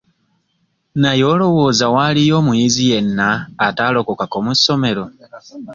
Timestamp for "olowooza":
1.33-1.85